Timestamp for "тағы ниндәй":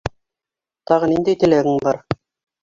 0.91-1.39